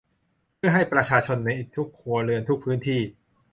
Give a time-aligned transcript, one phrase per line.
[0.55, 3.01] เพื่อให้ประชาชนในทุกครัวเรือนทุกพื้นที่